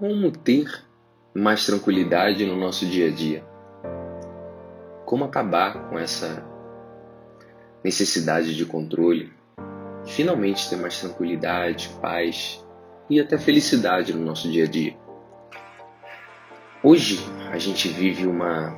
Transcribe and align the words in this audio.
como 0.00 0.30
ter 0.30 0.82
mais 1.34 1.66
tranquilidade 1.66 2.46
no 2.46 2.56
nosso 2.56 2.86
dia 2.86 3.08
a 3.08 3.10
dia. 3.10 3.44
Como 5.04 5.24
acabar 5.24 5.90
com 5.90 5.98
essa 5.98 6.42
necessidade 7.84 8.56
de 8.56 8.64
controle, 8.64 9.30
finalmente 10.06 10.70
ter 10.70 10.76
mais 10.76 10.98
tranquilidade, 10.98 11.90
paz 12.00 12.64
e 13.10 13.20
até 13.20 13.36
felicidade 13.36 14.14
no 14.14 14.24
nosso 14.24 14.50
dia 14.50 14.64
a 14.64 14.66
dia. 14.66 14.96
Hoje 16.82 17.20
a 17.52 17.58
gente 17.58 17.86
vive 17.88 18.26
uma, 18.26 18.70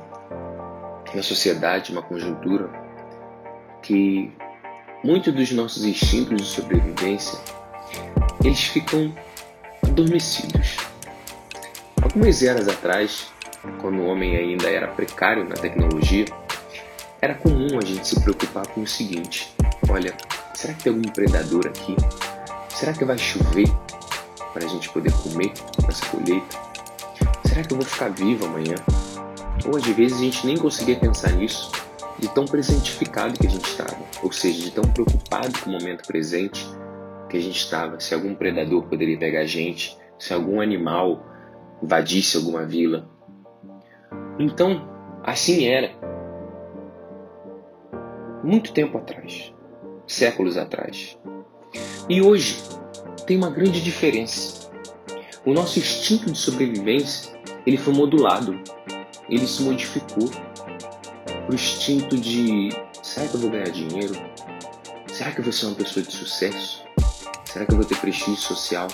uma 1.13 1.23
sociedade, 1.23 1.93
uma 1.93 2.01
conjuntura 2.01 2.69
que 3.81 4.29
muitos 5.01 5.33
dos 5.33 5.53
nossos 5.53 5.85
instintos 5.85 6.41
de 6.41 6.47
sobrevivência 6.47 7.39
eles 8.43 8.65
ficam 8.65 9.15
adormecidos. 9.87 10.92
Algumas 12.15 12.43
eras 12.43 12.67
atrás, 12.67 13.33
quando 13.81 13.97
o 13.97 14.05
homem 14.05 14.37
ainda 14.37 14.69
era 14.69 14.87
precário 14.87 15.49
na 15.49 15.55
tecnologia, 15.55 16.25
era 17.19 17.33
comum 17.33 17.79
a 17.79 17.83
gente 17.83 18.07
se 18.07 18.21
preocupar 18.21 18.67
com 18.67 18.81
o 18.81 18.87
seguinte: 18.87 19.51
olha, 19.89 20.15
será 20.53 20.75
que 20.75 20.83
tem 20.83 20.93
algum 20.93 21.09
predador 21.09 21.65
aqui? 21.65 21.95
Será 22.69 22.93
que 22.93 23.03
vai 23.03 23.17
chover 23.17 23.67
para 24.53 24.63
a 24.63 24.67
gente 24.67 24.89
poder 24.89 25.11
comer 25.23 25.53
nessa 25.87 26.05
colheita? 26.05 26.55
Será 27.47 27.63
que 27.63 27.73
eu 27.73 27.77
vou 27.77 27.85
ficar 27.85 28.09
vivo 28.09 28.45
amanhã? 28.45 28.75
Ou 29.65 29.75
às 29.75 29.83
vezes 29.83 30.19
a 30.19 30.21
gente 30.21 30.45
nem 30.45 30.55
conseguia 30.55 30.99
pensar 30.99 31.31
nisso, 31.31 31.71
de 32.19 32.27
tão 32.27 32.45
presentificado 32.45 33.39
que 33.39 33.47
a 33.47 33.49
gente 33.49 33.65
estava, 33.65 33.97
ou 34.21 34.31
seja, 34.31 34.61
de 34.61 34.69
tão 34.69 34.83
preocupado 34.83 35.57
com 35.61 35.71
o 35.71 35.73
momento 35.73 36.05
presente 36.05 36.63
que 37.27 37.37
a 37.37 37.41
gente 37.41 37.57
estava, 37.57 37.99
se 37.99 38.13
algum 38.13 38.35
predador 38.35 38.83
poderia 38.83 39.17
pegar 39.17 39.39
a 39.39 39.47
gente, 39.47 39.97
se 40.19 40.31
algum 40.31 40.61
animal 40.61 41.32
invadisse 41.83 42.37
alguma 42.37 42.65
vila. 42.65 43.09
Então, 44.39 44.87
assim 45.21 45.67
era 45.67 45.91
muito 48.43 48.73
tempo 48.73 48.97
atrás, 48.97 49.53
séculos 50.07 50.57
atrás. 50.57 51.17
E 52.09 52.21
hoje 52.21 52.57
tem 53.27 53.37
uma 53.37 53.49
grande 53.49 53.81
diferença. 53.81 54.71
O 55.45 55.53
nosso 55.53 55.77
instinto 55.77 56.31
de 56.31 56.37
sobrevivência 56.37 57.33
ele 57.65 57.77
foi 57.77 57.93
modulado, 57.93 58.59
ele 59.29 59.45
se 59.45 59.61
modificou. 59.63 60.29
O 61.49 61.53
instinto 61.53 62.17
de 62.17 62.69
será 63.01 63.27
que 63.27 63.35
eu 63.35 63.41
vou 63.41 63.49
ganhar 63.49 63.69
dinheiro? 63.69 64.13
Será 65.07 65.31
que 65.31 65.39
eu 65.39 65.43
vou 65.43 65.53
ser 65.53 65.65
uma 65.65 65.75
pessoa 65.75 66.05
de 66.05 66.11
sucesso? 66.11 66.83
Será 67.45 67.65
que 67.65 67.73
eu 67.73 67.77
vou 67.77 67.85
ter 67.85 67.97
prestígio 67.97 68.37
social? 68.37 68.87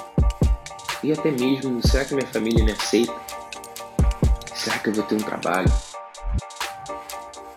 E 1.01 1.13
até 1.13 1.31
mesmo, 1.31 1.81
será 1.87 2.03
que 2.03 2.13
minha 2.13 2.27
família 2.27 2.63
me 2.63 2.73
aceita? 2.73 3.15
Será 4.53 4.77
que 4.79 4.89
eu 4.89 4.93
vou 4.93 5.03
ter 5.03 5.15
um 5.15 5.19
trabalho? 5.19 5.71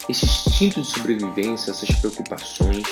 Esse 0.09 0.25
instinto 0.25 0.81
de 0.81 0.87
sobrevivência, 0.87 1.73
essas 1.73 1.91
preocupações, 1.91 2.87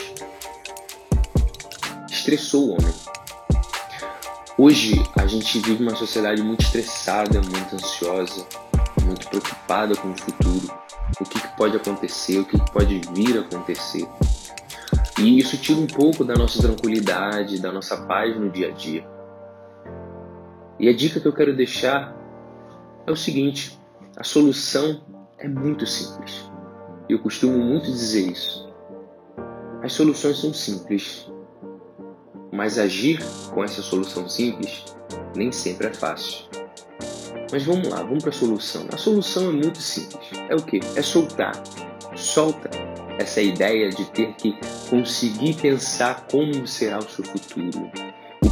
estressou 2.11 2.69
o 2.69 2.73
homem. 2.73 2.95
Hoje 4.59 5.01
a 5.17 5.27
gente 5.27 5.61
vive 5.61 5.85
uma 5.85 5.95
sociedade 5.95 6.43
muito 6.43 6.65
estressada, 6.65 7.41
muito 7.41 7.77
ansiosa, 7.77 8.45
muito 9.05 9.29
preocupada 9.29 9.95
com 9.95 10.11
o 10.11 10.17
futuro, 10.17 10.73
o 11.21 11.25
que, 11.25 11.49
pode 11.57 11.77
acontecer, 11.77 12.41
o 12.41 12.45
que 12.45 12.59
pode 12.73 13.01
vir 13.15 13.39
a 13.39 13.41
acontecer. 13.43 14.07
E 15.19 15.39
isso 15.39 15.57
tira 15.57 15.79
um 15.79 15.87
pouco 15.87 16.25
da 16.25 16.35
nossa 16.35 16.61
tranquilidade, 16.61 17.61
da 17.61 17.71
nossa 17.71 17.97
paz 17.97 18.37
no 18.37 18.51
dia 18.51 18.69
a 18.69 18.73
dia. 18.73 19.20
E 20.81 20.89
a 20.89 20.97
dica 20.97 21.21
que 21.21 21.29
eu 21.29 21.33
quero 21.35 21.55
deixar 21.55 22.17
é 23.07 23.13
o 23.13 23.17
seguinte: 23.17 23.79
a 24.17 24.25
solução 24.25 25.05
é 25.39 25.47
muito 25.47 25.87
simples. 25.87 26.51
Eu 27.07 27.19
costumo 27.19 27.59
muito 27.59 27.85
dizer 27.85 28.31
isso. 28.31 28.73
As 29.83 29.93
soluções 29.93 30.39
são 30.41 30.55
simples, 30.55 31.31
mas 32.51 32.79
agir 32.79 33.21
com 33.53 33.63
essa 33.63 33.83
solução 33.83 34.27
simples 34.27 34.85
nem 35.37 35.53
sempre 35.53 35.89
é 35.89 35.93
fácil. 35.93 36.47
Mas 37.53 37.63
vamos 37.65 37.89
lá, 37.89 38.03
vamos 38.03 38.23
para 38.23 38.31
a 38.31 38.33
solução. 38.33 38.87
A 38.91 38.97
solução 38.97 39.51
é 39.51 39.53
muito 39.53 39.79
simples. 39.79 40.31
É 40.49 40.55
o 40.55 40.63
que? 40.63 40.81
É 40.97 41.03
soltar. 41.03 41.53
Solta 42.17 42.71
essa 43.19 43.43
ideia 43.43 43.91
de 43.91 44.05
ter 44.13 44.33
que 44.35 44.59
conseguir 44.89 45.55
pensar 45.55 46.27
como 46.31 46.67
será 46.67 46.99
o 46.99 47.11
seu 47.11 47.25
futuro, 47.25 47.91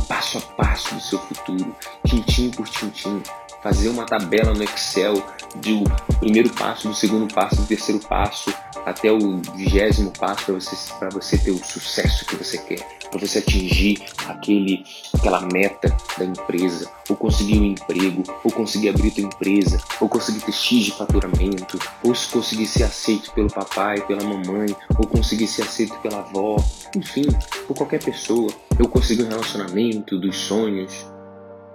passo 0.08 0.38
a 0.38 0.40
passo 0.40 0.94
do 0.94 1.00
seu 1.00 1.18
futuro, 1.18 1.76
tintim 2.06 2.50
por 2.50 2.66
tintim, 2.68 3.22
fazer 3.62 3.88
uma 3.88 4.04
tabela 4.06 4.54
no 4.54 4.62
Excel 4.62 5.14
do 5.56 5.84
primeiro 6.18 6.50
passo, 6.50 6.88
do 6.88 6.94
segundo 6.94 7.32
passo, 7.32 7.56
do 7.56 7.66
terceiro 7.66 8.00
passo, 8.06 8.52
até 8.84 9.10
o 9.10 9.38
vigésimo 9.54 10.12
passo 10.18 10.46
para 10.46 10.54
você, 10.54 10.76
você 11.10 11.38
ter 11.38 11.50
o 11.50 11.64
sucesso 11.64 12.24
que 12.26 12.36
você 12.36 12.58
quer, 12.58 12.80
para 13.10 13.18
você 13.18 13.38
atingir 13.38 14.02
aquele, 14.26 14.84
aquela 15.14 15.40
meta 15.40 15.94
da 16.16 16.24
empresa, 16.24 16.90
ou 17.08 17.16
conseguir 17.16 17.58
um 17.58 17.64
emprego, 17.64 18.22
ou 18.44 18.50
conseguir 18.50 18.90
abrir 18.90 19.10
tua 19.10 19.24
empresa, 19.24 19.78
ou 20.00 20.08
conseguir 20.08 20.40
ter 20.40 20.52
X 20.52 20.84
de 20.84 20.92
faturamento, 20.92 21.78
ou 22.02 22.12
conseguir 22.32 22.66
ser 22.66 22.84
aceito 22.84 23.32
pelo 23.32 23.48
papai, 23.48 24.00
pela 24.06 24.22
mamãe, 24.22 24.74
ou 24.98 25.06
conseguir 25.06 25.46
ser 25.46 25.62
aceito 25.62 25.98
pela 26.00 26.20
avó, 26.20 26.56
enfim, 26.96 27.26
por 27.66 27.76
qualquer 27.76 28.02
pessoa, 28.02 28.50
eu 28.78 28.88
conseguir 28.88 29.24
um 29.24 29.28
relacionamento 29.28 30.18
dos 30.18 30.36
sonhos. 30.36 31.06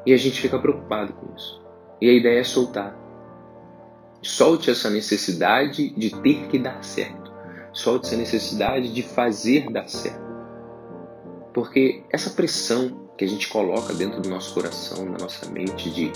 E 0.05 0.13
a 0.13 0.17
gente 0.17 0.41
fica 0.41 0.59
preocupado 0.59 1.13
com 1.13 1.33
isso. 1.33 1.62
E 2.03 2.09
a 2.09 2.13
ideia 2.13 2.41
é 2.41 2.43
soltar. 2.43 2.93
Solte 4.21 4.69
essa 4.69 4.89
necessidade 4.89 5.89
de 5.91 6.09
ter 6.21 6.47
que 6.49 6.59
dar 6.59 6.83
certo. 6.83 7.31
Solte 7.71 8.07
essa 8.07 8.17
necessidade 8.17 8.93
de 8.93 9.01
fazer 9.01 9.71
dar 9.71 9.87
certo. 9.87 10.21
Porque 11.53 12.03
essa 12.11 12.31
pressão 12.31 13.07
que 13.17 13.23
a 13.23 13.27
gente 13.27 13.47
coloca 13.47 13.93
dentro 13.93 14.19
do 14.19 14.27
nosso 14.27 14.53
coração, 14.53 15.05
da 15.05 15.17
nossa 15.17 15.49
mente, 15.49 15.89
de 15.91 16.11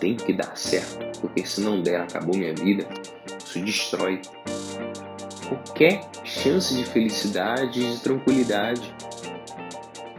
tem 0.00 0.16
que 0.16 0.32
dar 0.32 0.56
certo, 0.56 1.20
porque 1.20 1.44
se 1.44 1.60
não 1.60 1.82
der, 1.82 2.00
acabou 2.00 2.34
minha 2.34 2.54
vida, 2.54 2.88
isso 3.38 3.60
destrói 3.60 4.22
qualquer 5.46 6.08
chance 6.24 6.74
de 6.74 6.86
felicidade 6.86 7.82
e 7.82 7.92
de 7.92 8.00
tranquilidade. 8.00 8.94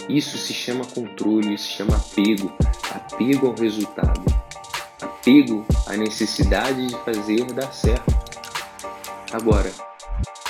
Isso 0.08 0.38
se 0.38 0.54
chama 0.54 0.86
controle, 0.86 1.56
isso 1.56 1.64
se 1.64 1.72
chama 1.72 1.96
apego, 1.96 2.54
apego 2.94 3.48
ao 3.48 3.56
resultado 3.56 4.43
apego 5.24 5.66
à 5.88 5.96
necessidade 5.96 6.86
de 6.86 6.96
fazer 6.98 7.46
dar 7.54 7.72
certo. 7.72 8.14
Agora, 9.32 9.72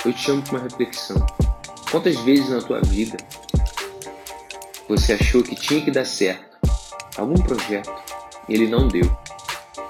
eu 0.04 0.12
te 0.12 0.20
chamo 0.20 0.42
para 0.42 0.54
uma 0.54 0.62
reflexão. 0.64 1.24
Quantas 1.90 2.16
vezes 2.20 2.48
na 2.48 2.60
tua 2.60 2.80
vida 2.80 3.16
você 4.88 5.12
achou 5.12 5.44
que 5.44 5.54
tinha 5.54 5.80
que 5.80 5.92
dar 5.92 6.04
certo 6.04 6.58
algum 7.16 7.40
projeto 7.40 7.92
e 8.48 8.54
ele 8.54 8.66
não 8.66 8.88
deu? 8.88 9.08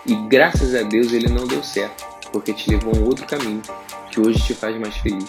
E 0.04 0.14
graças 0.28 0.74
a 0.74 0.82
Deus 0.82 1.14
ele 1.14 1.28
não 1.28 1.46
deu 1.46 1.64
certo, 1.64 2.04
porque 2.30 2.52
te 2.52 2.68
levou 2.68 2.92
a 2.94 2.98
um 2.98 3.04
outro 3.06 3.26
caminho 3.26 3.62
que 4.10 4.20
hoje 4.20 4.44
te 4.44 4.54
faz 4.54 4.78
mais 4.78 4.94
feliz. 4.98 5.24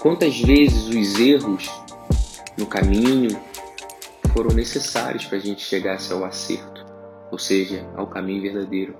Quantas 0.00 0.40
vezes 0.40 0.86
os 0.86 1.18
erros 1.18 1.68
no 2.56 2.64
caminho 2.64 3.36
foram 4.32 4.54
necessários 4.54 5.24
para 5.24 5.38
a 5.38 5.40
gente 5.40 5.62
chegar 5.62 5.98
ao 6.12 6.24
acerto? 6.24 6.77
Ou 7.30 7.38
seja, 7.38 7.86
ao 7.96 8.06
caminho 8.06 8.42
verdadeiro. 8.42 8.96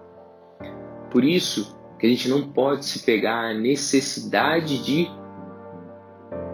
Por 1.10 1.24
isso 1.24 1.76
que 1.98 2.06
a 2.06 2.10
gente 2.10 2.28
não 2.28 2.48
pode 2.50 2.84
se 2.84 3.00
pegar 3.00 3.50
à 3.50 3.54
necessidade 3.54 4.82
de 4.82 5.08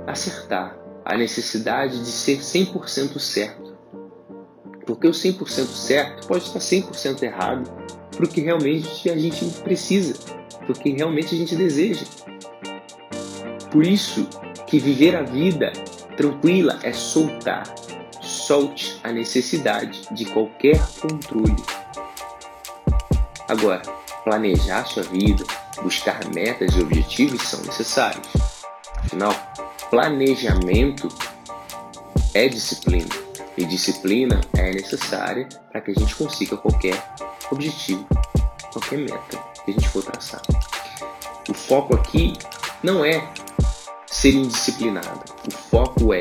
acertar, 0.06 0.78
a 1.04 1.16
necessidade 1.16 1.98
de 1.98 2.10
ser 2.10 2.38
100% 2.38 3.18
certo. 3.18 3.74
Porque 4.86 5.06
o 5.06 5.12
100% 5.12 5.46
certo 5.66 6.26
pode 6.26 6.44
estar 6.44 6.60
100% 6.60 7.22
errado 7.22 7.70
para 8.10 8.24
o 8.24 8.28
que 8.28 8.40
realmente 8.40 9.10
a 9.10 9.16
gente 9.16 9.44
precisa, 9.62 10.14
para 10.58 10.72
o 10.72 10.74
que 10.74 10.90
realmente 10.90 11.34
a 11.34 11.38
gente 11.38 11.56
deseja. 11.56 12.06
Por 13.70 13.84
isso 13.84 14.28
que 14.66 14.78
viver 14.78 15.16
a 15.16 15.22
vida 15.22 15.72
tranquila 16.16 16.78
é 16.82 16.92
soltar, 16.92 17.64
solte 18.46 19.00
a 19.02 19.10
necessidade 19.10 20.02
de 20.10 20.26
qualquer 20.26 20.78
controle. 21.00 21.56
Agora, 23.48 23.82
planejar 24.22 24.84
sua 24.84 25.02
vida, 25.04 25.44
buscar 25.82 26.26
metas 26.34 26.74
e 26.74 26.80
objetivos 26.80 27.42
são 27.42 27.60
necessários. 27.62 28.28
Afinal, 28.98 29.34
planejamento 29.88 31.08
é 32.34 32.48
disciplina 32.48 33.08
e 33.56 33.64
disciplina 33.64 34.40
é 34.56 34.72
necessária 34.72 35.48
para 35.70 35.80
que 35.80 35.92
a 35.92 35.94
gente 35.94 36.14
consiga 36.14 36.56
qualquer 36.56 37.02
objetivo, 37.50 38.06
qualquer 38.72 38.98
meta 38.98 39.38
que 39.64 39.70
a 39.70 39.74
gente 39.74 39.88
for 39.88 40.02
traçar. 40.04 40.42
O 41.48 41.54
foco 41.54 41.94
aqui 41.94 42.34
não 42.82 43.04
é 43.04 43.26
ser 44.06 44.34
indisciplinado, 44.34 45.24
o 45.46 45.50
foco 45.50 46.12
é 46.12 46.20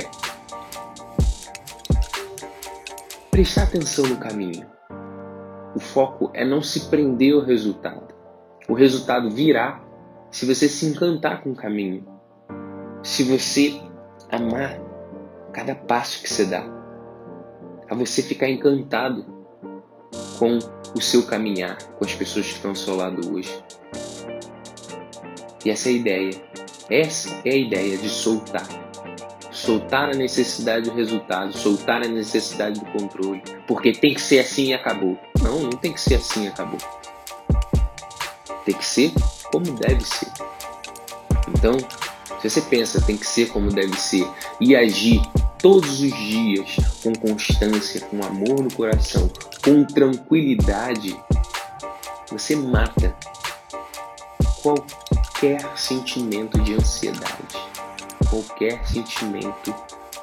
prestar 3.34 3.64
atenção 3.64 4.06
no 4.06 4.18
caminho. 4.18 4.64
O 5.76 5.80
foco 5.80 6.30
é 6.36 6.46
não 6.46 6.62
se 6.62 6.82
prender 6.82 7.34
ao 7.34 7.42
resultado. 7.42 8.14
O 8.70 8.76
resultado 8.76 9.32
virá 9.32 9.84
se 10.30 10.46
você 10.46 10.70
se 10.70 10.86
encantar 10.86 11.42
com 11.42 11.50
o 11.50 11.56
caminho. 11.56 12.06
Se 13.02 13.24
você 13.24 13.82
amar 14.32 14.80
cada 15.52 15.74
passo 15.74 16.22
que 16.22 16.32
você 16.32 16.46
dá. 16.46 16.64
A 17.90 17.96
você 17.96 18.22
ficar 18.22 18.48
encantado 18.48 19.26
com 20.38 20.60
o 20.96 21.02
seu 21.02 21.26
caminhar, 21.26 21.82
com 21.98 22.06
as 22.06 22.14
pessoas 22.14 22.46
que 22.46 22.54
estão 22.54 22.70
ao 22.70 22.76
seu 22.76 22.96
lado 22.96 23.34
hoje. 23.34 23.64
E 25.66 25.72
essa 25.72 25.90
é 25.90 25.92
a 25.92 25.96
ideia. 25.96 26.42
Essa 26.88 27.42
é 27.44 27.50
a 27.50 27.58
ideia 27.58 27.98
de 27.98 28.10
soltar. 28.10 28.83
Soltar 29.64 30.10
a 30.10 30.14
necessidade 30.14 30.90
do 30.90 30.96
resultado, 30.96 31.58
soltar 31.58 32.04
a 32.04 32.08
necessidade 32.08 32.82
do 32.82 32.86
controle. 32.88 33.42
Porque 33.66 33.94
tem 33.94 34.14
que 34.14 34.22
ser 34.22 34.40
assim 34.40 34.66
e 34.68 34.74
acabou. 34.74 35.18
Não, 35.42 35.60
não 35.62 35.70
tem 35.70 35.94
que 35.94 36.02
ser 36.02 36.16
assim 36.16 36.44
e 36.44 36.48
acabou. 36.48 36.80
Tem 38.66 38.76
que 38.76 38.86
ser 38.86 39.14
como 39.50 39.66
deve 39.72 40.04
ser. 40.04 40.28
Então, 41.48 41.78
se 42.42 42.50
você 42.50 42.62
pensa 42.62 43.02
tem 43.02 43.16
que 43.16 43.26
ser 43.26 43.48
como 43.52 43.70
deve 43.70 43.98
ser 43.98 44.28
e 44.60 44.76
agir 44.76 45.22
todos 45.60 46.02
os 46.02 46.14
dias 46.14 46.76
com 47.02 47.14
constância, 47.14 48.02
com 48.02 48.22
amor 48.22 48.64
no 48.64 48.74
coração, 48.74 49.32
com 49.64 49.86
tranquilidade, 49.86 51.18
você 52.30 52.54
mata 52.54 53.16
qualquer 54.62 55.66
sentimento 55.78 56.60
de 56.60 56.74
ansiedade, 56.74 57.58
qualquer 58.34 58.84
sentimento 58.88 59.74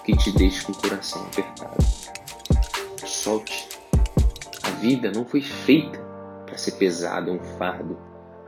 que 0.04 0.16
te 0.16 0.32
deixe 0.32 0.64
com 0.64 0.72
o 0.72 0.76
coração 0.76 1.22
apertado. 1.22 1.76
Solte. 3.06 3.68
A 4.64 4.70
vida 4.80 5.12
não 5.12 5.24
foi 5.24 5.40
feita 5.40 5.98
para 6.44 6.56
ser 6.58 6.72
pesada, 6.72 7.30
um 7.30 7.38
fardo. 7.56 7.96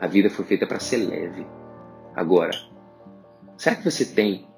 A 0.01 0.09
vida 0.09 0.29
foi 0.29 0.45
feita 0.45 0.67
para 0.67 0.81
ser 0.81 0.97
leve. 0.97 1.47
Agora, 2.17 2.51
será 3.57 3.77
que 3.77 3.85
você 3.85 4.05
tem 4.05 4.49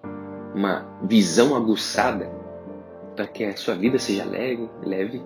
uma 0.54 0.86
visão 1.02 1.54
aguçada 1.54 2.30
para 3.14 3.26
que 3.26 3.44
a 3.44 3.54
sua 3.56 3.74
vida 3.74 3.98
seja 3.98 4.24
leve, 4.24 4.70
leve? 4.82 5.22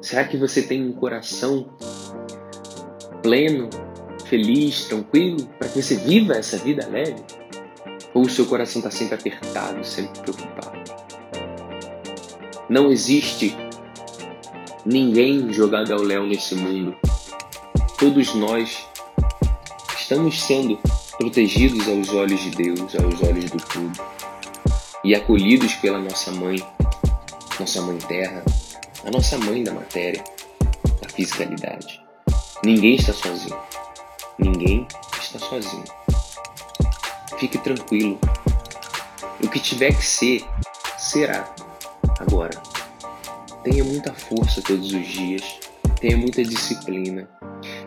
Será 0.00 0.24
que 0.24 0.36
você 0.36 0.62
tem 0.62 0.88
um 0.88 0.92
coração 0.92 1.76
pleno, 3.20 3.68
feliz, 4.26 4.84
tranquilo, 4.84 5.44
para 5.58 5.68
que 5.68 5.82
você 5.82 5.96
viva 5.96 6.34
essa 6.34 6.56
vida 6.58 6.86
leve? 6.86 7.37
Ou 8.14 8.22
o 8.22 8.30
seu 8.30 8.46
coração 8.46 8.80
está 8.80 8.90
sempre 8.90 9.14
apertado, 9.14 9.84
sempre 9.84 10.20
preocupado? 10.20 10.78
Não 12.68 12.90
existe 12.90 13.56
ninguém 14.84 15.52
jogado 15.52 15.92
ao 15.92 16.02
léu 16.02 16.26
nesse 16.26 16.54
mundo. 16.54 16.96
Todos 17.98 18.34
nós 18.34 18.86
estamos 19.96 20.40
sendo 20.40 20.78
protegidos 21.18 21.88
aos 21.88 22.10
olhos 22.10 22.40
de 22.40 22.50
Deus, 22.50 22.94
aos 22.96 23.22
olhos 23.22 23.50
do 23.50 23.58
tudo 23.58 24.00
e 25.04 25.14
acolhidos 25.14 25.74
pela 25.74 25.98
nossa 25.98 26.30
mãe, 26.32 26.62
nossa 27.58 27.80
mãe 27.82 27.98
terra, 27.98 28.44
a 29.04 29.10
nossa 29.10 29.38
mãe 29.38 29.62
da 29.62 29.72
matéria, 29.72 30.22
da 31.00 31.08
fisicalidade. 31.08 32.02
Ninguém 32.64 32.96
está 32.96 33.12
sozinho. 33.12 33.56
Ninguém 34.38 34.86
está 35.20 35.38
sozinho. 35.38 35.97
Fique 37.38 37.58
tranquilo. 37.58 38.18
O 39.42 39.48
que 39.48 39.60
tiver 39.60 39.94
que 39.94 40.04
ser, 40.04 40.44
será. 40.98 41.54
Agora, 42.18 42.50
tenha 43.62 43.84
muita 43.84 44.12
força 44.12 44.60
todos 44.62 44.92
os 44.92 45.06
dias, 45.06 45.60
tenha 46.00 46.16
muita 46.16 46.42
disciplina, 46.42 47.28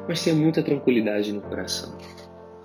mas 0.08 0.24
tenha 0.24 0.36
muita 0.36 0.64
tranquilidade 0.64 1.32
no 1.34 1.42
coração. 1.42 1.98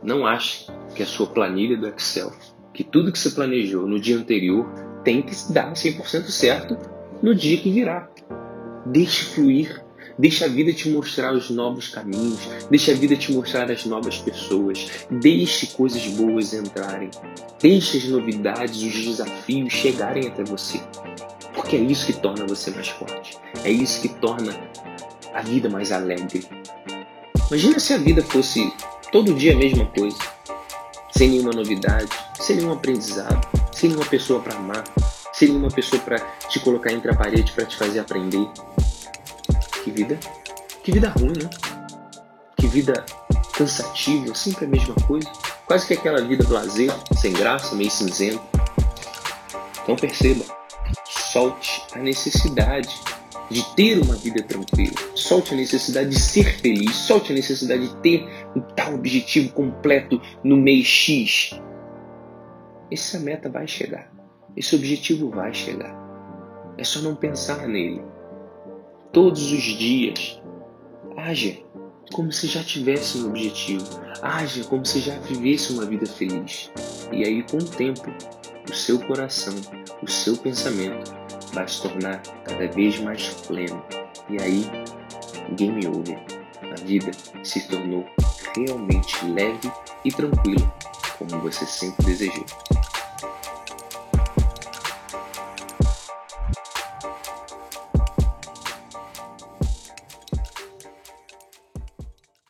Não 0.03 0.27
ache 0.27 0.67
que 0.95 1.03
a 1.03 1.07
sua 1.07 1.27
planilha 1.27 1.77
do 1.77 1.89
Excel 1.89 2.33
que 2.77 2.85
tudo 2.85 3.11
que 3.11 3.19
você 3.19 3.31
planejou 3.31 3.87
no 3.87 3.99
dia 3.99 4.19
anterior 4.19 4.67
tem 5.03 5.23
que 5.23 5.35
dar 5.51 5.73
100% 5.73 6.25
certo 6.25 6.77
no 7.23 7.35
dia 7.35 7.57
que 7.57 7.71
virá. 7.71 8.07
Deixe 8.85 9.25
fluir, 9.25 9.83
deixe 10.19 10.45
a 10.45 10.49
vida 10.49 10.73
te 10.73 10.89
mostrar 10.89 11.33
os 11.35 11.51
novos 11.51 11.89
caminhos, 11.89 12.41
deixe 12.71 12.91
a 12.91 12.95
vida 12.95 13.17
te 13.17 13.33
mostrar 13.33 13.71
as 13.71 13.85
novas 13.85 14.19
pessoas, 14.19 14.91
deixe 15.11 15.69
coisas 15.69 16.07
boas 16.09 16.53
entrarem, 16.53 17.11
deixe 17.61 17.99
as 17.99 18.05
novidades, 18.05 18.83
os 18.83 19.05
desafios 19.05 19.73
chegarem 19.73 20.29
até 20.29 20.45
você. 20.45 20.81
Porque 21.55 21.77
é 21.77 21.81
isso 21.81 22.07
que 22.07 22.13
torna 22.13 22.47
você 22.47 22.71
mais 22.71 22.89
forte, 22.89 23.39
é 23.65 23.71
isso 23.71 24.01
que 24.01 24.09
torna 24.09 24.55
a 25.35 25.43
vida 25.43 25.69
mais 25.69 25.93
alegre. 25.93 26.47
Imagina 27.49 27.79
se 27.79 27.93
a 27.95 27.99
vida 27.99 28.23
fosse 28.23 28.73
todo 29.13 29.35
dia 29.35 29.53
a 29.53 29.57
mesma 29.57 29.87
coisa 29.87 30.19
sem 31.17 31.31
nenhuma 31.31 31.53
novidade, 31.53 32.11
sem 32.39 32.57
nenhum 32.57 32.73
aprendizado, 32.73 33.49
sem 33.73 33.89
nenhuma 33.89 34.07
pessoa 34.07 34.41
para 34.41 34.55
amar, 34.55 34.85
sem 35.33 35.49
nenhuma 35.49 35.71
pessoa 35.71 36.01
para 36.03 36.19
te 36.49 36.61
colocar 36.61 36.93
entre 36.93 37.11
a 37.11 37.15
parede 37.15 37.53
para 37.53 37.65
te 37.65 37.75
fazer 37.77 38.01
aprender. 38.01 38.47
Que 39.87 39.93
vida, 39.93 40.19
que 40.83 40.91
vida 40.91 41.09
ruim, 41.11 41.29
né? 41.29 41.49
Que 42.57 42.67
vida 42.67 43.07
cansativa, 43.57 44.35
sempre 44.35 44.65
a 44.65 44.69
mesma 44.69 44.97
coisa. 45.07 45.31
Quase 45.65 45.87
que 45.87 45.95
aquela 45.95 46.21
vida 46.23 46.45
lazer, 46.49 46.91
sem 47.17 47.33
graça, 47.33 47.73
meio 47.77 47.89
cinzento. 47.89 48.43
Então 49.85 49.95
perceba, 49.95 50.45
solte 51.05 51.87
a 51.95 52.01
necessidade 52.01 53.01
de 53.49 53.63
ter 53.77 54.03
uma 54.03 54.17
vida 54.17 54.43
tranquila. 54.43 54.97
Solte 55.15 55.55
a 55.55 55.57
necessidade 55.57 56.09
de 56.09 56.19
ser 56.19 56.59
feliz. 56.59 56.97
Solte 56.97 57.31
a 57.31 57.37
necessidade 57.37 57.87
de 57.87 57.97
ter 57.99 58.29
um 58.57 58.61
tal 58.75 58.93
objetivo 58.93 59.53
completo 59.53 60.21
no 60.43 60.57
mês 60.57 60.85
X. 60.85 61.61
Essa 62.91 63.21
meta 63.21 63.49
vai 63.49 63.69
chegar. 63.69 64.13
Esse 64.57 64.75
objetivo 64.75 65.31
vai 65.31 65.55
chegar. 65.55 65.95
É 66.77 66.83
só 66.83 67.01
não 67.01 67.15
pensar 67.15 67.69
nele. 67.69 68.16
Todos 69.17 69.51
os 69.51 69.63
dias, 69.63 70.43
haja 71.17 71.57
como 72.13 72.31
se 72.31 72.49
já 72.49 72.63
tivesse 72.63 73.17
um 73.17 73.29
objetivo. 73.29 73.87
Haja 74.21 74.63
como 74.65 74.85
se 74.85 75.01
já 75.01 75.19
vivesse 75.21 75.73
uma 75.73 75.87
vida 75.87 76.05
feliz. 76.05 76.71
E 77.11 77.25
aí, 77.25 77.43
com 77.45 77.57
o 77.57 77.65
tempo, 77.65 78.15
o 78.71 78.75
seu 78.75 79.01
coração, 79.07 79.55
o 80.03 80.07
seu 80.07 80.37
pensamento 80.37 81.15
vai 81.55 81.67
se 81.67 81.81
tornar 81.81 82.21
cada 82.45 82.69
vez 82.69 83.01
mais 83.01 83.29
pleno. 83.47 83.83
E 84.29 84.37
aí, 84.39 84.71
game 85.53 85.87
over. 85.87 86.23
A 86.61 86.85
vida 86.85 87.11
se 87.43 87.67
tornou 87.69 88.05
realmente 88.55 89.25
leve 89.29 89.73
e 90.05 90.13
tranquila, 90.13 90.75
como 91.19 91.41
você 91.41 91.65
sempre 91.65 92.05
desejou. 92.05 92.45